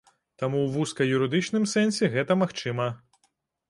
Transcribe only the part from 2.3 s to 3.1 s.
магчыма.